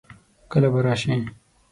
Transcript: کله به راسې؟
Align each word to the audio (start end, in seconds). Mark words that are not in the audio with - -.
کله 0.51 0.67
به 0.73 0.79
راسې؟ 0.85 1.15